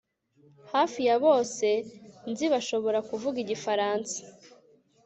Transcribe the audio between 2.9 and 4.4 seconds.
kuvuga igifaransa